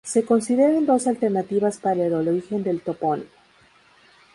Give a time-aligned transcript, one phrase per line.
[0.03, 3.29] Se consideran dos alternativas para el origen del topónimo.